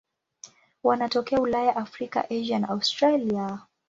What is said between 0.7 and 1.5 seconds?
Wanatokea